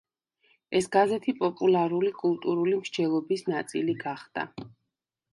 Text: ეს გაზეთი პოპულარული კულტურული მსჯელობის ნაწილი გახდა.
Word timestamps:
ეს 0.77 0.85
გაზეთი 0.93 1.33
პოპულარული 1.41 2.09
კულტურული 2.21 2.79
მსჯელობის 2.79 3.43
ნაწილი 3.53 3.95
გახდა. 4.05 4.47